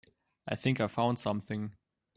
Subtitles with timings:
[0.47, 1.75] I think I found something.